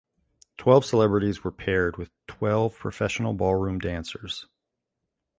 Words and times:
Twelve 0.57 0.83
celebrities 0.83 1.43
were 1.43 1.51
paired 1.51 1.97
with 1.97 2.09
twelve 2.25 2.75
professional 2.75 3.35
ballroom 3.35 3.77
dancers. 3.77 4.47